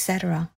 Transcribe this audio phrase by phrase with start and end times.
[0.00, 0.50] etc.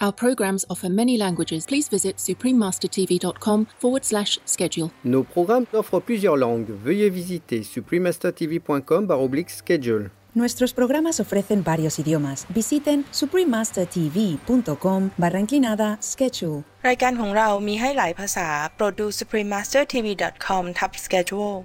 [0.00, 1.66] Our programs offer many languages.
[1.66, 4.92] Please visit suprememastertv.com forward slash schedule.
[5.02, 6.70] Nos programmes offrent plusieurs langues.
[6.84, 9.08] Veuillez visiter suprememastertv.com
[9.48, 10.10] schedule.
[10.34, 12.46] Nuestros programas ofrecen varios idiomas.
[12.54, 16.62] Visiten suprememastertv.com barra inclinada schedule.
[16.88, 21.56] รายการของเรามีให้หลายภาษา โปรดดู suprememastertv.com ทับ schedule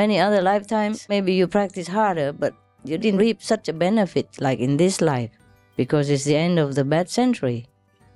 [0.00, 2.52] Many other lifetimes, maybe you practice harder, but
[2.83, 5.31] you didn't reap such a benefit like in this life
[5.75, 7.67] because it's the end of the bad century.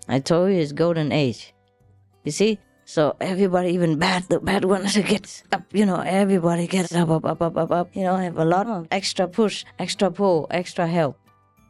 [0.07, 1.53] I told you it's golden age.
[2.23, 2.59] You see?
[2.85, 7.25] So everybody, even bad, the bad ones gets up, you know, everybody gets up, up,
[7.25, 10.85] up, up, up, up, you know, have a lot of extra push, extra pull, extra
[10.85, 11.17] help.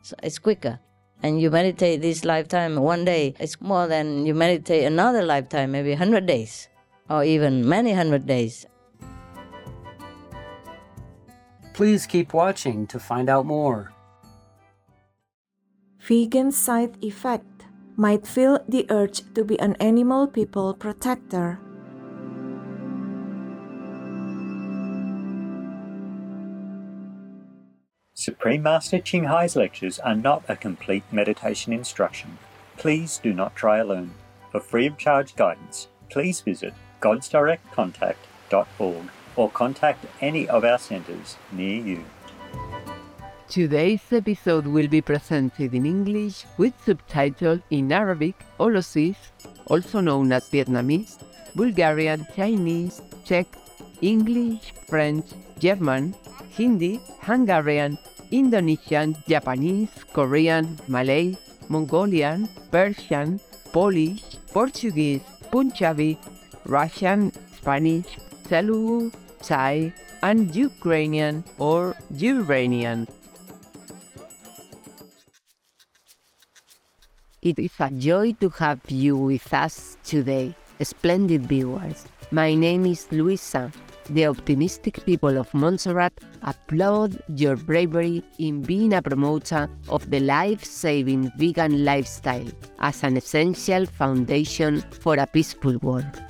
[0.01, 0.79] So it's quicker.
[1.23, 5.91] And you meditate this lifetime one day, it's more than you meditate another lifetime, maybe
[5.91, 6.67] 100 days
[7.09, 8.65] or even many hundred days.
[11.75, 13.91] Please keep watching to find out more.
[15.99, 17.65] Vegan side effect
[17.97, 21.59] might feel the urge to be an animal people protector.
[28.13, 32.37] Supreme Master Ching Hai's lectures are not a complete meditation instruction.
[32.77, 34.11] Please do not try alone.
[34.53, 41.81] For free of charge guidance, please visit godsdirectcontact.org or contact any of our centers near
[41.81, 42.03] you.
[43.47, 49.29] Today's episode will be presented in English with subtitles in Arabic, Aulacese,
[49.67, 51.21] also known as Vietnamese,
[51.55, 53.47] Bulgarian, Chinese, Czech,
[54.01, 55.25] English, French,
[55.59, 56.15] German,
[56.49, 57.97] Hindi, Hungarian,
[58.31, 61.37] Indonesian, Japanese, Korean, Malay,
[61.69, 63.39] Mongolian, Persian,
[63.71, 65.21] Polish, Portuguese,
[65.51, 66.17] Punjabi,
[66.65, 68.17] Russian, Spanish,
[68.49, 69.11] Telugu,
[69.45, 73.07] Thai, and Ukrainian or Uranian.
[77.41, 82.05] It is a joy to have you with us today, splendid viewers.
[82.31, 83.71] My name is Luisa.
[84.09, 90.63] The optimistic people of Montserrat applaud your bravery in being a promoter of the life
[90.63, 96.21] saving vegan lifestyle as an essential foundation for a peaceful world.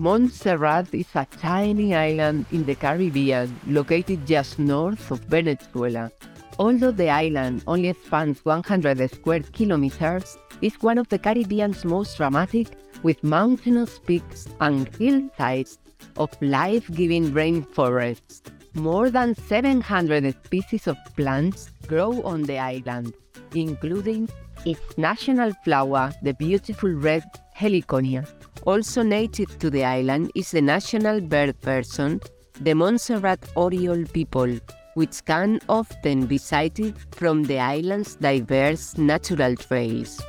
[0.00, 6.12] Montserrat is a tiny island in the Caribbean located just north of Venezuela.
[6.56, 12.68] Although the island only spans 100 square kilometers, it's one of the Caribbean's most dramatic,
[13.02, 15.78] with mountainous peaks and hillsides
[16.16, 18.42] of life-giving rainforests.
[18.74, 23.14] More than 700 species of plants grow on the island,
[23.52, 24.28] including
[24.64, 27.24] its national flower, the beautiful red
[27.56, 28.28] heliconia.
[28.64, 32.20] Also native to the island is the national bird person,
[32.60, 34.58] the Montserrat Oriole people,
[34.94, 40.20] which can often be sighted from the island's diverse natural trails.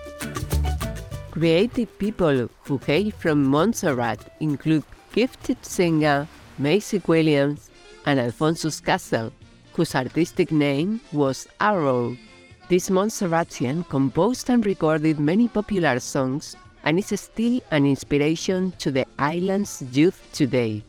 [1.31, 7.69] Creative people who hail from Montserrat include gifted singer Macy Williams
[8.06, 9.31] and Alphonsus Cassell,
[9.73, 12.16] whose artistic name was Arrow.
[12.67, 19.06] This Montserratian composed and recorded many popular songs and is still an inspiration to the
[19.17, 20.84] island's youth today.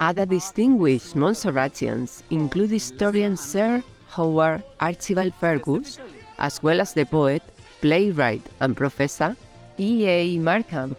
[0.00, 5.98] Other distinguished Montserratians include historian Sir Howard Archibald Fergus,
[6.38, 7.42] as well as the poet,
[7.80, 9.36] playwright, and professor
[9.78, 10.38] E.A.
[10.38, 10.96] Markham.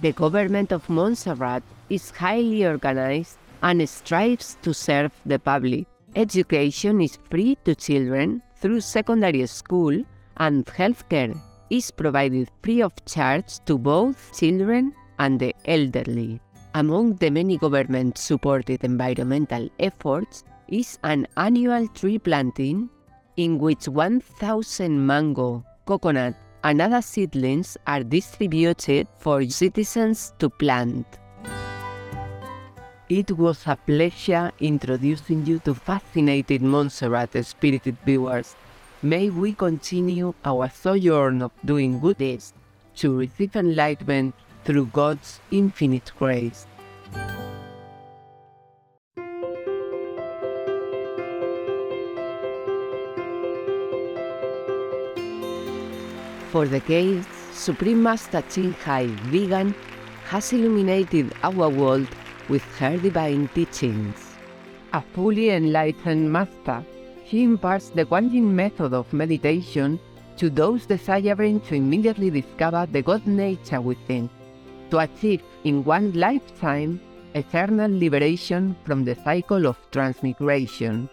[0.00, 5.86] The government of Montserrat is highly organized and strives to serve the public.
[6.14, 10.02] Education is free to children through secondary school,
[10.38, 11.34] and healthcare
[11.70, 16.40] is provided free of charge to both children and the elderly.
[16.74, 22.90] Among the many government supported environmental efforts is an annual tree planting
[23.36, 26.34] in which 1,000 mango, coconut,
[26.64, 31.06] and other seedlings are distributed for citizens to plant.
[33.08, 38.56] It was a pleasure introducing you to fascinated Montserrat spirited viewers.
[39.02, 42.54] May we continue our sojourn of doing good deeds
[42.96, 44.34] to receive enlightenment
[44.64, 46.66] through God's infinite grace.
[56.50, 59.74] For decades, Supreme Master Ching Hai Vegan
[60.24, 62.08] has illuminated our world
[62.48, 64.38] with her divine teachings.
[64.94, 66.82] A fully enlightened master,
[67.28, 69.98] she imparts the Guanyin method of meditation
[70.36, 74.30] to those desiring to immediately discover the God nature within,
[74.90, 77.00] to achieve in one lifetime
[77.34, 81.08] eternal liberation from the cycle of transmigration.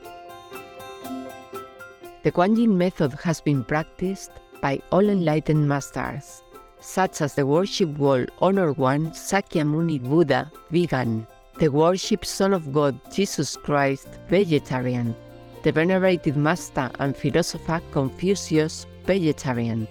[2.23, 4.31] The Guanyin method has been practiced
[4.61, 6.43] by all enlightened masters,
[6.79, 11.27] such as the worship world Honor One Sakyamuni Buddha, vegan,
[11.59, 15.15] the worship Son of God Jesus Christ, vegetarian,
[15.63, 19.87] the venerated master and philosopher Confucius, vegetarian,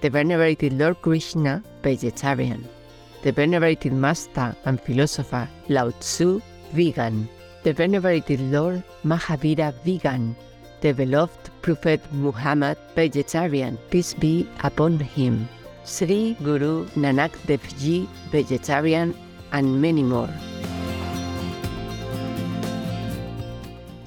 [0.00, 2.68] the venerated Lord Krishna, vegetarian,
[3.22, 6.42] the venerated master and philosopher Lao Tzu,
[6.72, 7.28] vegan,
[7.62, 10.34] the venerated Lord Mahavira, vegan,
[10.80, 15.48] the beloved Prophet Muhammad, vegetarian, peace be upon him,
[15.84, 19.14] Sri Guru Nanak Dev Ji, vegetarian,
[19.52, 20.30] and many more.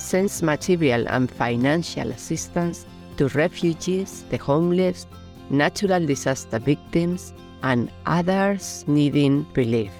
[0.00, 2.86] sends material and financial assistance
[3.16, 5.06] to refugees, the homeless,
[5.50, 9.92] natural disaster victims, and others needing relief.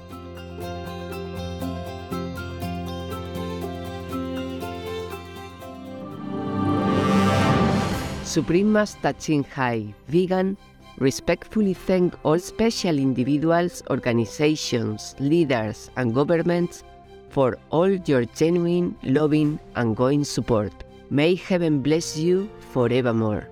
[8.25, 10.57] Supreme Master Ching Hai Vegan
[10.99, 16.85] respectfully thank all special individuals, organizations, leaders, and governments
[17.31, 20.73] for all your genuine, loving, and going support.
[21.11, 23.49] May heaven bless you forevermore.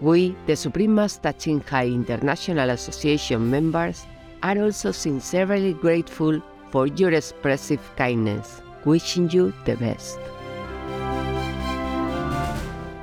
[0.00, 4.04] We, the Supreme Master Ching Hai International Association members,
[4.42, 10.18] are also sincerely grateful for your expressive kindness, wishing you the best.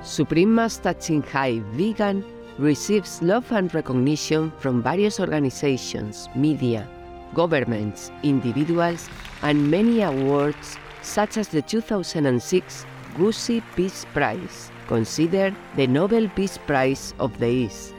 [0.03, 2.23] Supreme Master Ching Hai Vegan
[2.57, 6.87] receives love and recognition from various organizations, media,
[7.33, 9.09] governments, individuals,
[9.41, 12.85] and many awards such as the 2006
[13.15, 17.93] Gusi Peace Prize, considered the Nobel Peace Prize of the East,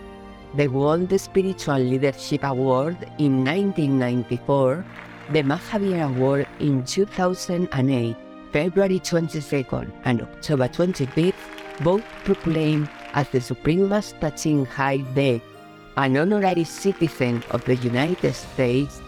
[0.54, 4.84] They won the Spiritual Leadership Award in 1994,
[5.32, 8.16] the Mahavir Award in 2008,
[8.52, 11.34] February 22nd and October 25th,
[11.82, 15.42] both proclaimed as the Supreme Master Ching Hai Day,
[15.96, 19.01] an honorary citizen of the United States,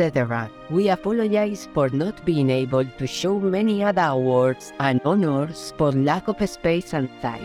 [0.00, 0.50] Etc.
[0.70, 6.26] We apologize for not being able to show many other awards and honors for lack
[6.28, 7.44] of space and time.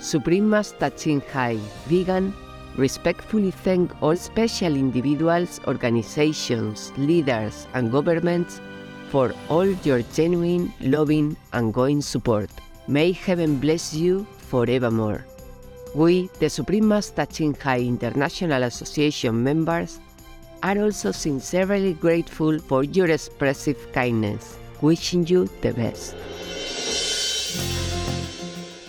[0.00, 1.56] Supreme Master Ching Hai
[1.86, 2.34] Vegan
[2.76, 8.60] respectfully thank all special individuals, organizations, leaders, and governments
[9.08, 12.50] for all your genuine, loving, and going support.
[12.88, 15.24] May heaven bless you forevermore.
[15.94, 20.00] We, the Supreme Master Ching Hai International Association members,
[20.60, 26.16] are also sincerely grateful for your expressive kindness, wishing you the best.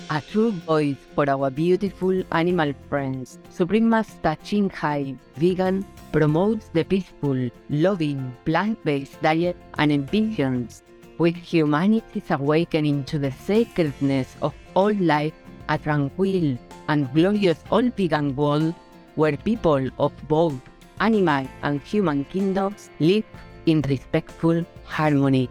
[0.09, 6.85] A true voice for our beautiful animal friends, Supreme Master Ching Hai Vegan promotes the
[6.85, 10.81] peaceful, loving, plant-based diet and envisions
[11.19, 15.33] with humanity's awakening to the sacredness of all life,
[15.69, 16.57] a tranquil
[16.87, 18.73] and glorious all vegan world
[19.15, 20.53] where people of both
[20.99, 23.23] animal and human kingdoms live
[23.65, 25.49] in respectful harmony.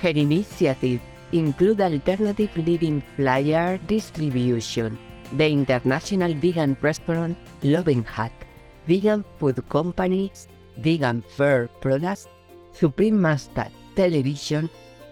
[0.00, 1.00] Her initiatives
[1.32, 4.98] include alternative living flyer distribution,
[5.32, 8.32] the international vegan restaurant Loving Hut,
[8.86, 10.46] vegan food companies,
[10.78, 12.28] vegan fur products,
[12.72, 13.66] Supreme Master
[13.96, 14.68] Television,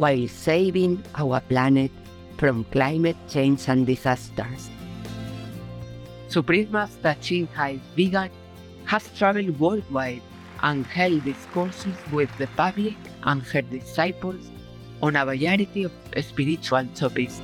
[0.00, 1.90] while saving our planet
[2.38, 4.70] from climate change and disasters.
[6.28, 8.30] Supreme Master Ching Hai Vegan
[8.86, 10.22] has traveled worldwide
[10.62, 14.50] and held discourses with the public and her disciples
[15.02, 15.92] on a variety of
[16.22, 17.42] spiritual topics.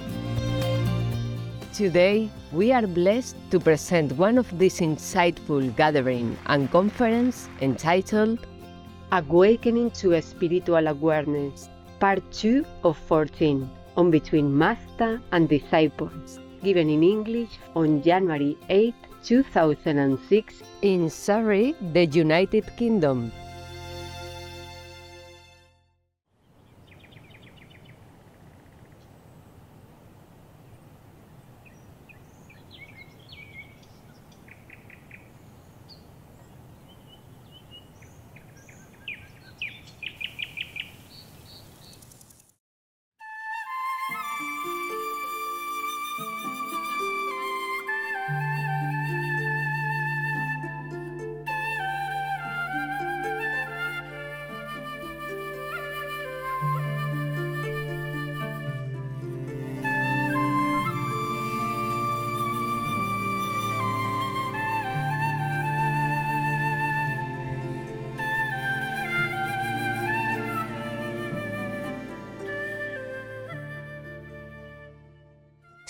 [1.74, 8.46] Today, we are blessed to present one of these insightful gathering and conference entitled
[9.12, 17.02] Awakening to Spiritual Awareness, Part 2 of 14, on Between Master and Disciples, given in
[17.02, 23.32] English on January 8, 2006 in Surrey, the United Kingdom.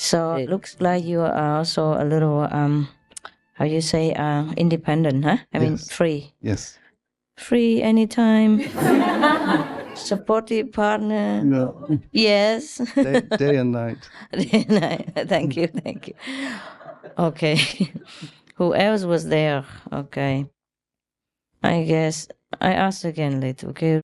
[0.07, 2.89] So it looks like you are also a little, um,
[3.55, 5.39] how do you say, uh, independent, huh?
[5.53, 6.33] I mean, free.
[6.41, 6.79] Yes.
[7.37, 8.63] Free anytime.
[9.97, 11.43] Supportive partner.
[11.43, 11.99] Yeah.
[12.13, 12.79] Yes.
[12.95, 14.09] Day, day and night.
[14.31, 15.11] Day and night.
[15.29, 15.67] Thank you.
[15.67, 16.15] Thank you.
[17.19, 17.59] Okay.
[18.55, 19.65] Who else was there?
[19.93, 20.47] Okay.
[21.65, 22.29] I guess
[22.61, 23.71] I ask again later.
[23.71, 24.03] Okay.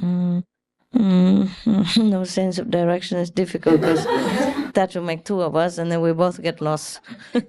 [0.00, 0.44] Mm,
[0.98, 4.04] mm, no sense of direction is difficult because
[4.74, 7.00] that will make two of us and then we both get lost.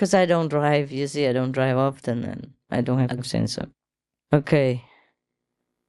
[0.00, 3.22] Because I don't drive, you see, I don't drive often and I don't have a
[3.22, 3.68] sense of.
[4.32, 4.82] Okay.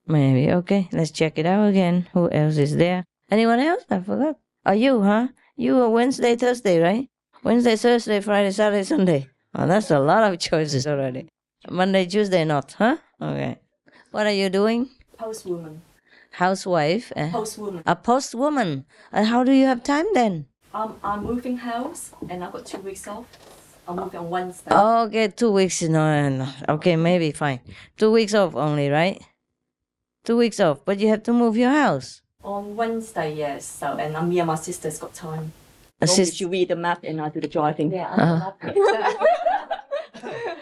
[0.06, 0.52] Maybe.
[0.52, 2.10] Okay, let's check it out again.
[2.12, 3.06] Who else is there?
[3.30, 3.86] Anyone else?
[3.90, 4.36] I forgot.
[4.66, 5.30] Are you, huh?
[5.56, 7.08] You are Wednesday, Thursday, right?
[7.42, 9.30] Wednesday, Thursday, Friday, Saturday, Sunday.
[9.56, 11.30] Oh, that's a lot of choices already.
[11.70, 12.98] Monday, Tuesday, not, huh?
[13.22, 13.60] Okay.
[14.12, 14.90] What are you doing?
[15.20, 15.80] Postwoman.
[16.32, 17.12] Housewife.
[17.16, 17.30] eh?
[17.32, 17.84] Postwoman.
[17.86, 18.86] A postwoman.
[19.12, 20.46] And how do you have time then?
[20.74, 23.26] Um, I'm moving house and I've got two weeks off.
[23.88, 24.72] I'm moving on Wednesday.
[24.72, 25.82] Oh, okay, two weeks.
[25.82, 26.48] No, no.
[26.70, 27.60] Okay, maybe fine.
[27.98, 29.22] Two weeks off only, right?
[30.24, 32.22] Two weeks off, but you have to move your house.
[32.44, 33.66] On Wednesday, yes.
[33.66, 35.52] So, and um, me and my sister's got time.
[36.00, 37.92] A Normally sis- she read the map and I do the driving.
[37.92, 38.52] Yeah, Uh-huh.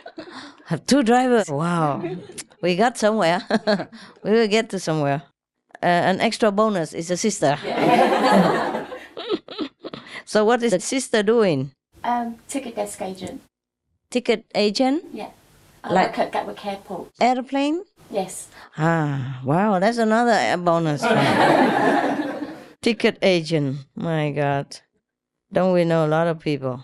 [0.66, 1.50] Have two drivers.
[1.50, 2.02] Wow.
[2.62, 3.42] we got somewhere.
[4.24, 5.24] we will get to somewhere.
[5.82, 7.58] Uh, an extra bonus is a sister.
[10.26, 11.72] So what is the sister doing?
[12.04, 13.42] Um, ticket desk agent.
[14.12, 15.04] Ticket agent?
[15.12, 15.32] Yeah.
[15.84, 17.10] I Like- work at Gatwick Airport.
[17.20, 17.84] Airplane?
[18.12, 18.48] Yes.
[18.78, 21.02] Ah, wow, that's another bonus.
[22.84, 23.78] Ticket agent.
[23.96, 24.78] My God.
[25.52, 26.84] Don't we know a lot of people?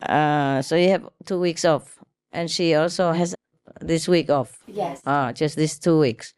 [0.00, 1.98] Uh, so you have two weeks off.
[2.32, 3.34] And she also has
[3.80, 4.58] this week off.
[4.66, 5.00] Yes.
[5.06, 6.34] Ah, just these two weeks.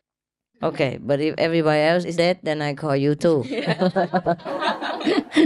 [0.62, 3.44] Okay, but if everybody else is dead, then I call you too.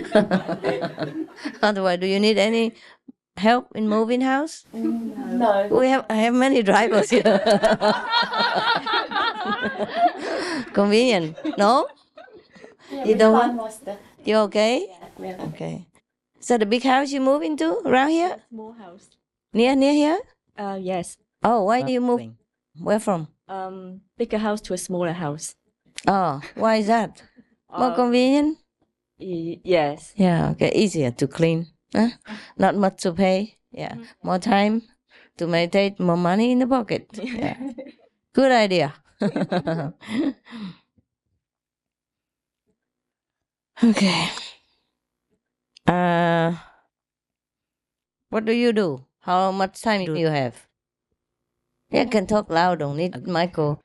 [1.62, 2.73] Otherwise, do you need any
[3.37, 4.64] help in moving house?
[4.73, 5.66] No.
[5.70, 7.23] We have I have many drivers here.
[10.73, 11.88] Convenient, no?
[12.90, 13.61] Yeah, You don't want-.
[14.25, 14.87] You okay?
[15.18, 15.37] Yeah.
[15.50, 15.87] Okay.
[16.40, 18.37] Is that a big house you move into around here?
[18.49, 19.11] Small house.
[19.52, 20.20] Near near here?
[20.56, 21.18] Uh, yes.
[21.42, 22.20] Oh, why do you move?
[22.78, 23.28] Where from?
[23.49, 25.54] Um, bigger house to a smaller house.
[26.06, 27.23] Oh, why is that?
[27.70, 28.59] More Um, convenient?
[29.18, 30.12] Y- yes.
[30.16, 31.66] Yeah, okay, easier to clean.
[31.94, 32.11] Huh?
[32.59, 33.56] Not much to pay.
[33.73, 34.82] Yeah, more time
[35.37, 37.06] to meditate, more money in the pocket.
[37.23, 37.56] Yeah,
[38.32, 38.94] good idea.
[43.85, 44.29] okay.
[45.87, 46.55] Uh,
[48.31, 49.05] what do you do?
[49.20, 50.55] How much time do you have?
[51.90, 52.79] Yeah, can talk loud.
[52.79, 53.81] Don't need Michael.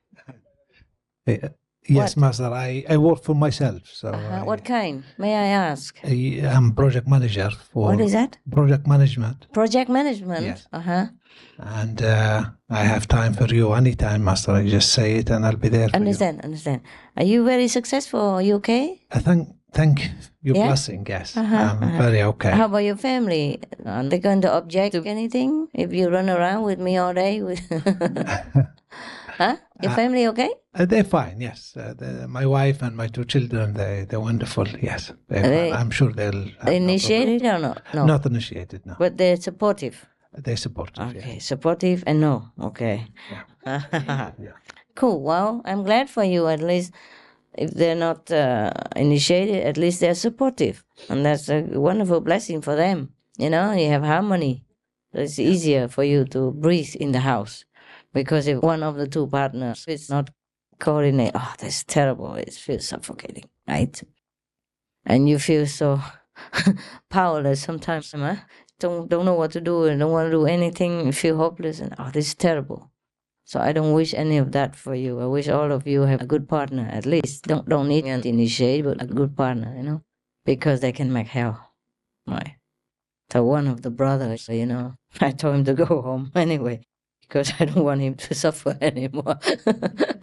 [1.27, 1.49] Uh,
[1.87, 2.45] yes, Master.
[2.53, 3.81] I, I work for myself.
[3.85, 5.03] So Uh, what kind?
[5.17, 5.97] May I ask?
[6.03, 8.37] I, am project manager for What is that?
[8.51, 9.47] project management.
[9.53, 10.43] Project management.
[10.45, 10.67] Yes.
[10.71, 11.05] Uh huh.
[11.57, 14.51] And uh, I have time for you anytime, Master.
[14.51, 15.87] I just say it and I'll be there.
[15.87, 15.95] You.
[15.95, 16.81] Understand, understand.
[17.17, 18.19] Are you very successful?
[18.21, 19.01] Are you okay?
[19.11, 20.09] I thank, thank
[20.41, 20.67] your Yeah?
[20.67, 21.37] blessing, yes.
[21.37, 21.97] Uh-huh, I'm uh-huh.
[22.03, 22.51] very okay.
[22.51, 23.59] How about your family?
[23.85, 27.35] Are they going to object to anything if you run around with me all day?
[29.37, 29.57] Huh?
[29.83, 30.49] Your Uh, family okay?
[30.73, 31.75] Uh, they're fine, yes.
[31.75, 35.11] Uh, the, my wife and my two children, they, they're wonderful, yes.
[35.27, 35.71] They.
[35.73, 36.43] I'm sure they'll.
[36.59, 37.75] have no Initiated or problem.
[37.93, 37.99] no?
[37.99, 38.05] No.
[38.13, 38.95] Not initiated, no.
[38.97, 40.05] But they're supportive.
[40.43, 41.09] They're supportive.
[41.17, 42.33] Okay, supportive and no.
[42.69, 43.07] Okay.
[43.65, 44.55] Yeah.
[44.95, 45.21] Cool.
[45.21, 46.47] Well, I'm glad for you.
[46.47, 46.93] At least,
[47.57, 52.75] if they're not uh, initiated, at least they're supportive, and that's a wonderful blessing for
[52.75, 53.13] them.
[53.37, 54.63] You know, you have harmony.
[55.13, 57.65] So it's easier for you to breathe in the house,
[58.13, 60.29] because if one of the two partners is not
[60.79, 62.35] coordinate, oh, that's terrible.
[62.35, 64.01] It feels suffocating, right?
[65.05, 66.01] And you feel so
[67.09, 68.35] powerless sometimes, huh?
[68.79, 71.05] Don't don't know what to do and don't want to do anything.
[71.05, 72.91] You feel hopeless and oh, this is terrible.
[73.45, 75.19] So I don't wish any of that for you.
[75.19, 77.45] I wish all of you have a good partner at least.
[77.45, 80.01] Don't don't need an initiate, but a good partner, you know,
[80.45, 81.71] because they can make hell.
[82.27, 82.55] Right.
[83.31, 86.81] So one of the brothers, you know, I told him to go home anyway
[87.21, 89.37] because I don't want him to suffer anymore.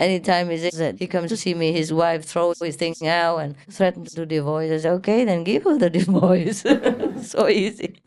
[0.00, 3.38] Anytime he says that he comes to see me, his wife throws his things out
[3.38, 4.70] and threatens to divorce.
[4.70, 6.62] I say, okay, then give her the divorce.
[7.28, 8.02] so easy.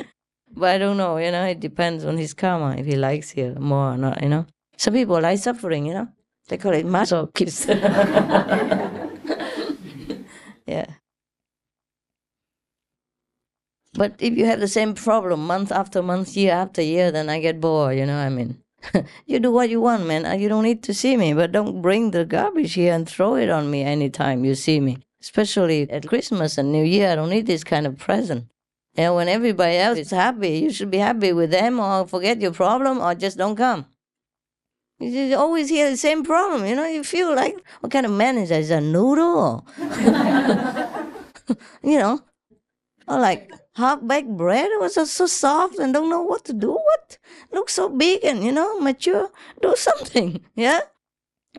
[0.52, 3.56] But I don't know, you know, it depends on his karma if he likes her
[3.60, 4.46] more or not, you know.
[4.78, 6.08] Some people like suffering, you know.
[6.48, 7.68] They call it masochist.
[10.68, 10.86] yeah.
[13.94, 17.40] But if you have the same problem month after month, year after year, then I
[17.40, 18.18] get bored, you know.
[18.18, 18.62] what I mean,
[19.26, 20.40] you do what you want, man.
[20.40, 23.50] You don't need to see me, but don't bring the garbage here and throw it
[23.50, 24.98] on me anytime you see me.
[25.22, 28.46] Especially at Christmas and New Year, I don't need this kind of present.
[28.98, 32.52] And when everybody else is happy, you should be happy with them or forget your
[32.52, 33.88] problem or just don't come.
[35.00, 36.88] You always hear the same problem, you know.
[36.88, 38.62] You feel like, what kind of man is that?
[38.62, 39.68] Is that a noodle?
[41.84, 42.22] you know,
[43.08, 46.54] or like half baked bread It was so, so soft and don't know what to
[46.54, 46.72] do.
[46.72, 47.18] What?
[47.52, 49.30] Looks so big and, you know, mature.
[49.62, 50.82] Do something, yeah?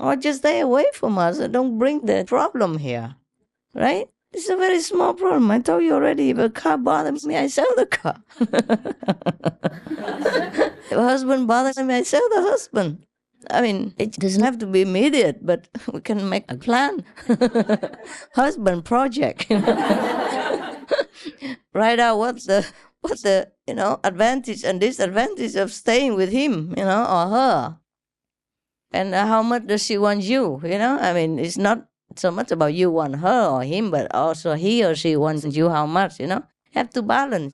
[0.00, 3.16] Or just stay away from us and don't bring the problem here,
[3.74, 4.08] right?
[4.32, 5.50] It's a very small problem.
[5.50, 6.30] I told you already.
[6.30, 8.22] If a car bothers me, I sell the car.
[10.90, 13.05] if a husband bothers me, I sell the husband.
[13.50, 17.04] I mean, it doesn't have to be immediate, but we can make a plan.
[18.34, 19.46] husband project.
[21.72, 22.66] Write out what's the
[23.00, 27.78] what's the you know advantage and disadvantage of staying with him, you know, or her.
[28.92, 30.60] And how much does she want you?
[30.64, 31.86] You know, I mean, it's not
[32.18, 35.68] so much about you want her or him, but also he or she wants you
[35.68, 36.42] how much, you know?
[36.72, 37.52] Have to balance.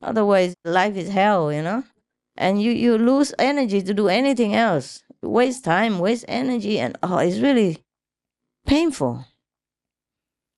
[0.00, 1.84] Otherwise life is hell, you know?
[2.36, 5.02] And you, you lose energy to do anything else.
[5.22, 7.78] Waste time, waste energy, and oh, it's really
[8.66, 9.24] painful.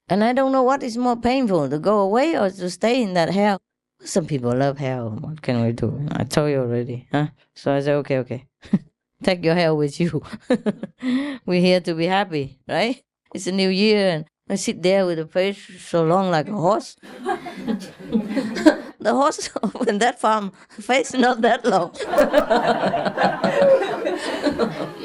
[0.08, 3.14] And I don't know what is more painful, to go away or to stay in
[3.14, 3.60] that hell.
[4.02, 5.10] Some people love hell.
[5.10, 6.06] What can we do?
[6.12, 7.06] I told you already.
[7.12, 7.28] Huh?
[7.54, 8.46] So I said, okay, okay.
[9.22, 10.22] Take your hell with you.
[11.46, 13.02] We're here to be happy, right?
[13.34, 16.52] It's a new year and I sit there with a face so long like a
[16.52, 16.96] horse.
[19.00, 19.48] the horse
[19.88, 21.92] in that farm face not that low.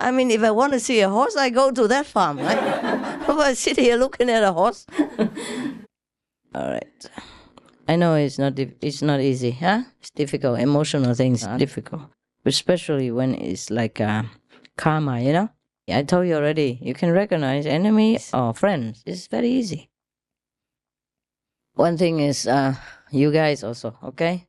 [0.00, 2.58] I mean, if I want to see a horse, I go to that farm, right?
[3.28, 4.86] I sit here looking at a horse.
[6.54, 7.10] All right.
[7.88, 9.82] I know it's not it's not easy, huh?
[10.00, 10.58] It's difficult.
[10.58, 12.02] Emotional things are difficult,
[12.44, 14.24] especially when it's like uh,
[14.76, 15.50] karma, you know.
[15.88, 16.80] I told you already.
[16.82, 19.04] You can recognize enemies or friends.
[19.06, 19.88] It's very easy.
[21.76, 22.74] One thing is, uh,
[23.10, 24.46] you guys also, okay?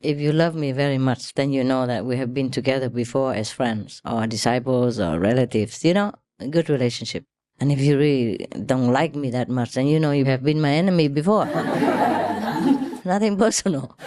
[0.00, 3.34] If you love me very much, then you know that we have been together before
[3.34, 6.12] as friends or disciples or relatives, you know,
[6.48, 7.24] good relationship.
[7.58, 10.60] And if you really don't like me that much, then you know you have been
[10.60, 11.46] my enemy before.
[13.04, 13.96] Nothing personal.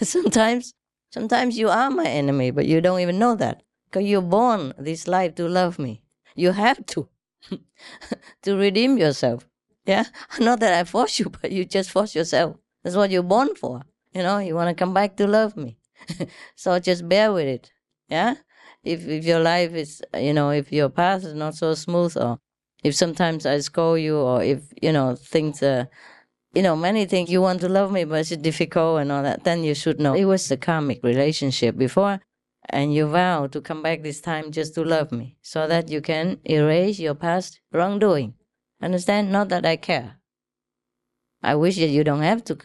[0.00, 0.72] sometimes,
[1.12, 3.64] sometimes you are my enemy, but you don't even know that.
[3.90, 6.04] Because you're born this life to love me.
[6.36, 7.08] You have to.
[8.42, 9.49] to redeem yourself.
[9.86, 10.04] Yeah?
[10.40, 12.56] Not that I force you, but you just force yourself.
[12.82, 13.82] That's what you're born for.
[14.12, 15.78] You know, you want to come back to love me.
[16.56, 17.72] so just bear with it.
[18.08, 18.34] Yeah?
[18.82, 22.38] If if your life is you know, if your path is not so smooth or
[22.82, 25.84] if sometimes I scold you or if, you know, things uh
[26.54, 29.44] you know, many things you want to love me but it's difficult and all that,
[29.44, 32.20] then you should know it was a karmic relationship before
[32.68, 36.00] and you vow to come back this time just to love me so that you
[36.00, 38.34] can erase your past wrongdoing.
[38.82, 39.30] Understand?
[39.30, 40.16] Not that I care.
[41.42, 42.58] I wish that you don't have to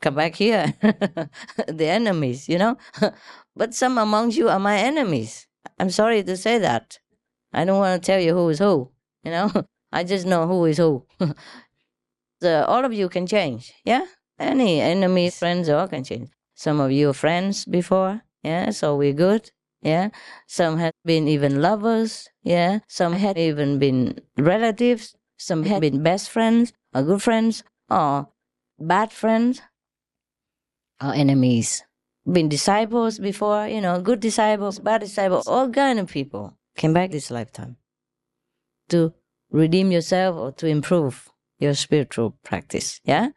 [0.00, 0.74] come back here.
[0.80, 2.76] the enemies, you know?
[3.56, 5.46] but some amongst you are my enemies.
[5.78, 6.98] I'm sorry to say that.
[7.52, 8.90] I don't want to tell you who is who,
[9.22, 9.50] you know?
[9.92, 11.06] I just know who is who.
[12.40, 14.06] the, all of you can change, yeah?
[14.38, 16.30] Any enemies, friends, all can change.
[16.54, 18.70] Some of you are friends before, yeah?
[18.70, 19.50] So we're good,
[19.82, 20.08] yeah?
[20.46, 22.80] Some have been even lovers, yeah?
[22.88, 25.14] Some had even been relatives.
[25.44, 28.28] Some had been best friends or good friends or
[28.78, 29.60] bad friends
[31.02, 31.84] or enemies.
[32.24, 37.10] Been disciples before, you know, good disciples, bad disciples, all kind of people came back
[37.10, 37.76] this lifetime
[38.88, 39.12] to
[39.50, 41.28] redeem yourself or to improve
[41.58, 43.02] your spiritual practice.
[43.04, 43.28] Yeah?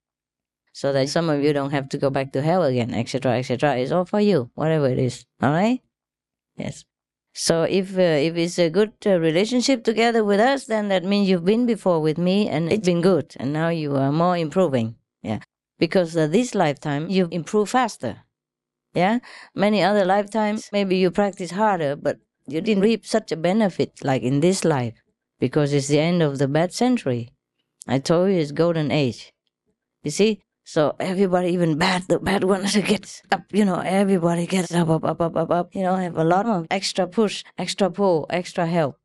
[0.72, 3.76] So that some of you don't have to go back to hell again, etc., etc.
[3.80, 5.26] It's all for you, whatever it is.
[5.42, 5.82] All right?
[6.56, 6.86] Yes.
[7.38, 11.30] So if uh, if it's a good uh, relationship together with us, then that means
[11.30, 14.96] you've been before with me and it's been good, and now you are more improving.
[15.22, 15.40] Yeah,
[15.78, 18.24] because uh, this lifetime you improve faster.
[18.94, 19.20] Yeah,
[19.56, 24.24] many other lifetimes maybe you practice harder, but you didn't reap such a benefit like
[24.24, 24.96] in this life
[25.40, 27.30] because it's the end of the bad century.
[27.88, 29.34] I told you it's golden age.
[30.04, 34.74] You see, so everybody, even bad, the bad ones gets up, you know, everybody gets
[34.74, 37.90] up, up, up, up, up, up, you know, have a lot of extra push, extra
[37.90, 38.98] pull, extra help.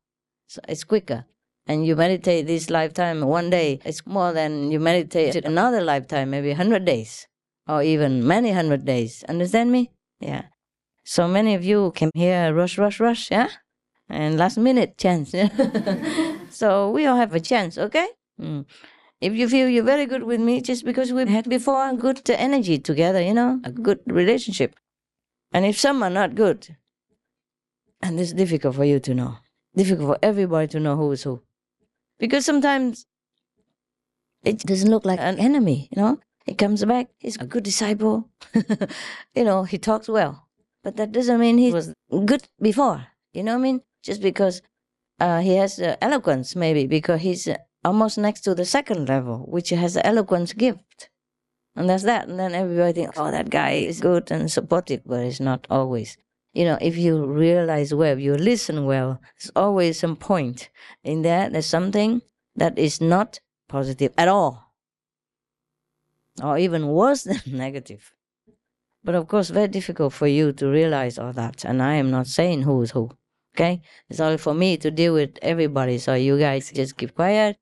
[0.47, 1.25] So it's quicker.
[1.65, 6.49] And you meditate this lifetime one day, it's more than you meditate another lifetime, maybe
[6.49, 7.27] 100 days
[7.67, 9.23] or even many hundred days.
[9.29, 9.91] Understand me?
[10.19, 10.43] Yeah.
[11.05, 13.49] So many of you came here, rush, rush, rush, yeah?
[14.09, 15.33] And last minute chance.
[16.49, 18.07] so we all have a chance, okay?
[18.39, 18.65] Mm.
[19.21, 22.29] If you feel you're very good with me, just because we've had before a good
[22.29, 24.75] energy together, you know, a good relationship.
[25.53, 26.75] And if some are not good,
[28.01, 29.37] and it's difficult for you to know,
[29.75, 31.41] difficult for everybody to know who is who.
[32.19, 33.05] Because sometimes
[34.43, 36.19] it doesn't look like an enemy, you know?
[36.45, 38.29] He comes back, he's a good disciple.
[39.35, 40.47] you know, he talks well.
[40.83, 41.93] But that doesn't mean he was
[42.25, 43.07] good before.
[43.33, 43.81] You know what I mean?
[44.03, 44.61] Just because
[45.19, 49.45] uh, he has uh, eloquence, maybe, because he's uh, almost next to the second level,
[49.47, 51.09] which has the eloquence gift.
[51.75, 52.27] And that's that.
[52.27, 56.17] And then everybody thinks, oh, that guy is good and supportive, but it's not always.
[56.53, 60.69] You know, if you realize well, you listen well, there's always some point
[61.03, 61.49] in there.
[61.49, 62.21] There's something
[62.55, 64.63] that is not positive at all
[66.41, 68.13] or even worse than negative.
[69.03, 71.65] But of course, very difficult for you to realize all that.
[71.65, 73.11] And I am not saying who is who.
[73.55, 73.81] Okay?
[74.09, 75.97] It's only for me to deal with everybody.
[75.97, 77.57] So you guys just keep quiet,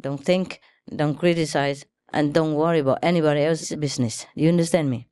[0.00, 0.60] don't think,
[0.94, 4.26] don't criticize, and don't worry about anybody else's business.
[4.34, 5.08] You understand me?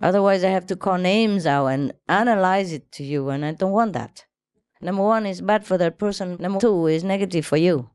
[0.00, 3.72] Otherwise, I have to call names out and analyze it to you, and I don't
[3.72, 4.24] want that.
[4.80, 6.36] Number one is bad for that person.
[6.40, 7.90] Number two is negative for you.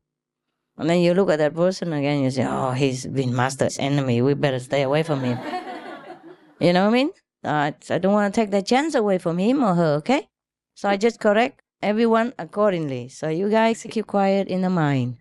[0.77, 4.21] And then you look at that person again, you say, oh, he's been master's enemy.
[4.21, 5.37] We better stay away from him.
[6.59, 7.11] you know what I mean?
[7.43, 10.29] Uh, I don't want to take that chance away from him or her, okay?
[10.75, 13.09] So I just correct everyone accordingly.
[13.09, 15.17] So you guys keep quiet in the mind.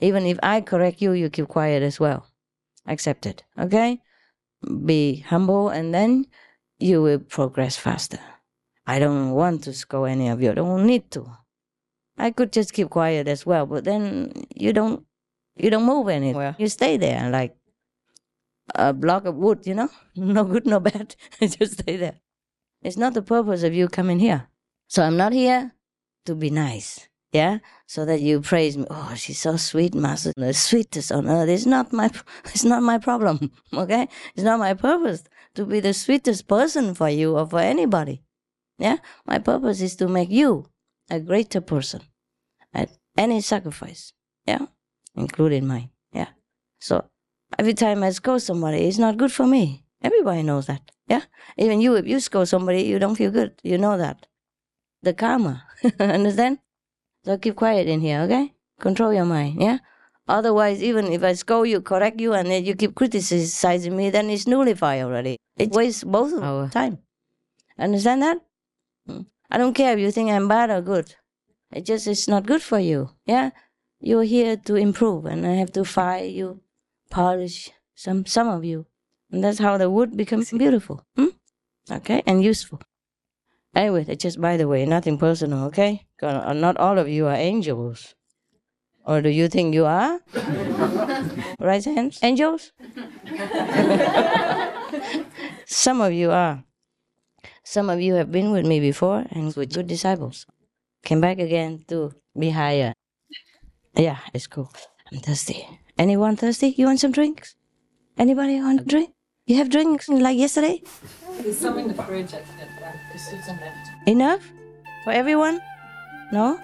[0.00, 2.26] Even if I correct you, you keep quiet as well.
[2.86, 4.00] Accept it, okay?
[4.84, 6.26] Be humble and then
[6.78, 8.20] you will progress faster.
[8.86, 10.50] I don't want to scold any of you.
[10.50, 11.26] I don't need to.
[12.18, 15.04] I could just keep quiet as well, but then you don't
[15.56, 16.54] you don't move anywhere.
[16.58, 17.56] You stay there like
[18.74, 19.88] a block of wood, you know?
[20.16, 21.16] No good, no bad.
[21.40, 22.20] just stay there.
[22.82, 24.48] It's not the purpose of you coming here.
[24.88, 25.72] So I'm not here
[26.26, 27.08] to be nice.
[27.36, 27.58] Yeah?
[27.86, 28.86] So that you praise me.
[28.90, 30.32] Oh, she's so sweet, Master.
[30.36, 31.50] The sweetest on earth.
[31.50, 32.10] It's not my
[32.46, 33.52] it's not my problem.
[33.74, 34.08] Okay?
[34.34, 35.22] It's not my purpose
[35.54, 38.22] to be the sweetest person for you or for anybody.
[38.78, 38.96] Yeah?
[39.26, 40.66] My purpose is to make you
[41.10, 42.00] a greater person
[42.72, 44.14] at any sacrifice.
[44.46, 44.66] Yeah?
[45.14, 45.90] Including mine.
[46.12, 46.30] Yeah?
[46.80, 47.04] So
[47.58, 49.84] every time I scold somebody, it's not good for me.
[50.02, 50.90] Everybody knows that.
[51.06, 51.24] Yeah?
[51.58, 53.60] Even you, if you scold somebody, you don't feel good.
[53.62, 54.26] You know that.
[55.02, 55.64] The karma.
[56.00, 56.58] Understand?
[57.26, 58.54] So keep quiet in here, okay?
[58.78, 59.78] Control your mind, yeah?
[60.28, 64.30] Otherwise, even if I scold you, correct you, and then you keep criticizing me, then
[64.30, 65.36] it's nullified already.
[65.58, 66.98] It wastes both of our time.
[67.78, 68.38] Understand that?
[69.08, 69.26] Mm.
[69.50, 71.16] I don't care if you think I'm bad or good.
[71.72, 73.10] It just is not good for you.
[73.26, 73.50] Yeah?
[73.98, 76.60] You're here to improve and I have to fire you,
[77.10, 78.86] polish some some of you.
[79.32, 81.04] And that's how the wood becomes beautiful.
[81.16, 81.34] Hmm?
[81.90, 82.22] Okay?
[82.24, 82.80] And useful.
[83.76, 86.06] Anyway, that's just by the way, nothing personal, okay?
[86.22, 88.14] Uh, not all of you are angels.
[89.04, 90.18] Or do you think you are?
[91.60, 92.18] right hands?
[92.22, 92.72] Angels?
[95.66, 96.64] Some of you are.
[97.64, 100.46] Some of you have been with me before and with good disciples.
[101.04, 102.94] Came back again to be higher.
[103.94, 104.72] Yeah, it's cool.
[105.12, 105.68] I'm thirsty.
[105.98, 106.74] Anyone thirsty?
[106.78, 107.56] You want some drinks?
[108.16, 109.10] Anybody want a drink?
[109.44, 110.82] You have drinks like yesterday?
[111.42, 112.96] There's some in the fridge at, at the back.
[113.10, 113.90] There's still some left.
[114.06, 114.42] Enough?
[115.04, 115.60] For everyone?
[116.32, 116.60] No?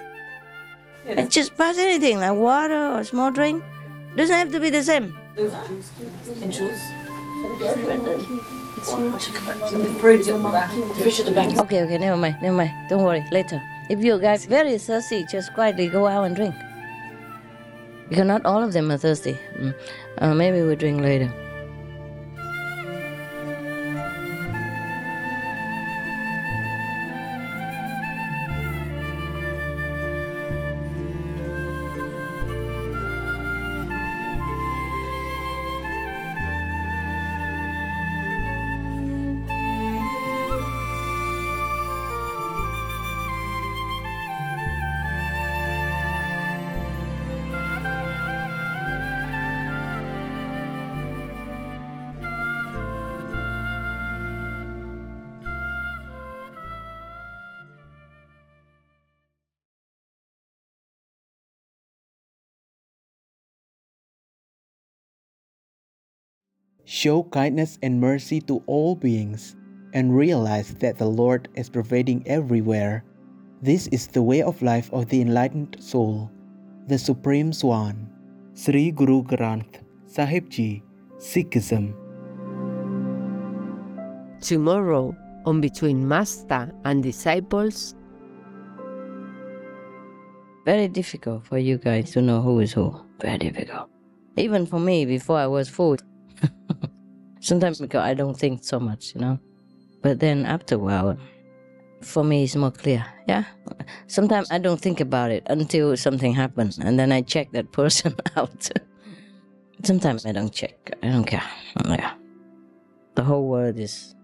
[1.07, 3.63] And just pass anything like water or small drink.
[4.17, 5.17] Doesn't have to be the same.
[5.35, 5.91] There's juice.
[6.43, 6.81] And juice.
[8.77, 10.71] It's in the fridge at the back.
[10.71, 11.59] The fridge at the back.
[11.59, 12.73] Okay, okay, never mind, never mind.
[12.89, 13.63] Don't worry, later.
[13.89, 16.55] If you guys very thirsty, just quietly go out and drink.
[18.09, 19.39] Because not all of them are thirsty.
[19.57, 19.75] Mm.
[20.19, 21.33] Uh, maybe we'll drink later.
[67.03, 69.57] Show kindness and mercy to all beings
[69.93, 73.03] and realize that the Lord is pervading everywhere.
[73.61, 76.31] This is the way of life of the enlightened soul,
[76.87, 78.07] the Supreme Swan.
[78.55, 80.85] Sri Guru Granth Sahib Ji,
[81.19, 81.91] Sikhism.
[84.41, 87.97] Tomorrow, on Between Master and Disciples,
[90.65, 92.95] Very difficult for you guys to know who is who.
[93.19, 93.91] Very difficult.
[94.37, 95.97] Even for me, before I was full.
[97.43, 99.39] Sometimes because I don't think so much, you know.
[100.01, 101.17] But then after a while,
[102.01, 103.05] for me, it's more clear.
[103.27, 103.45] Yeah.
[104.07, 108.15] Sometimes I don't think about it until something happens, and then I check that person
[108.37, 108.71] out.
[109.83, 110.97] Sometimes I don't check.
[111.03, 111.43] I don't care.
[111.85, 112.15] Yeah.
[113.17, 114.15] The whole world is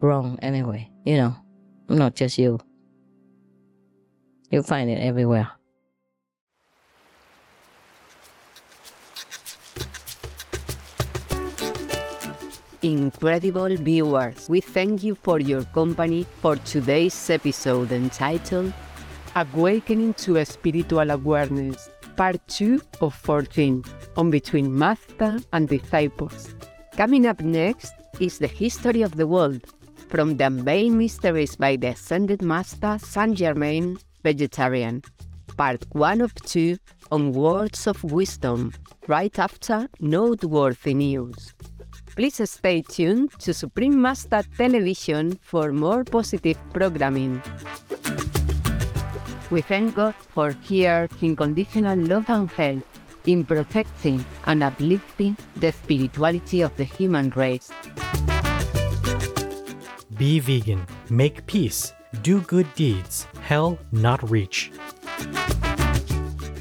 [0.00, 0.90] wrong anyway.
[1.06, 1.36] You know,
[1.88, 2.58] not just you.
[4.50, 5.48] You'll find it everywhere.
[12.82, 18.72] Incredible viewers, we thank you for your company for today's episode entitled
[19.36, 23.84] Awakening to Spiritual Awareness, Part 2 of 14,
[24.16, 26.54] on Between Master and Disciples.
[26.96, 29.62] Coming up next is the history of the world,
[30.08, 35.02] from the unveiled mysteries by the Ascended Master Saint Germain, Vegetarian,
[35.56, 36.76] Part 1 of 2
[37.12, 38.72] on Words of Wisdom,
[39.06, 41.52] right after Noteworthy News.
[42.20, 47.40] Please stay tuned to Supreme Master Television for more positive programming.
[49.50, 52.84] We thank God for here unconditional love and help
[53.24, 57.72] in protecting and uplifting the spirituality of the human race.
[60.18, 64.70] Be vegan, make peace, do good deeds, hell not reach.